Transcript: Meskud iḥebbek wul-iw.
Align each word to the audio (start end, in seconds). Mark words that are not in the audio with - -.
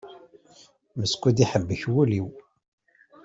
Meskud 0.97 1.37
iḥebbek 1.43 1.81
wul-iw. 1.91 2.27